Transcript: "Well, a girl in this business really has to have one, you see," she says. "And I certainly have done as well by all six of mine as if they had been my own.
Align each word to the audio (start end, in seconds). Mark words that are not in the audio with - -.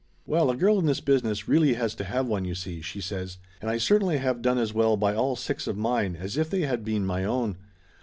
"Well, 0.25 0.49
a 0.49 0.55
girl 0.55 0.79
in 0.79 0.87
this 0.87 0.99
business 0.99 1.47
really 1.47 1.75
has 1.75 1.93
to 1.93 2.03
have 2.03 2.25
one, 2.25 2.43
you 2.43 2.55
see," 2.55 2.81
she 2.81 2.99
says. 2.99 3.37
"And 3.61 3.69
I 3.69 3.77
certainly 3.77 4.17
have 4.17 4.41
done 4.41 4.57
as 4.57 4.73
well 4.73 4.97
by 4.97 5.13
all 5.13 5.35
six 5.35 5.67
of 5.67 5.77
mine 5.77 6.15
as 6.19 6.37
if 6.37 6.49
they 6.49 6.61
had 6.61 6.83
been 6.83 7.05
my 7.05 7.23
own. 7.23 7.55